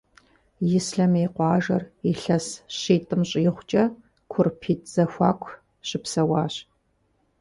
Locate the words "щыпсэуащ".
5.87-6.53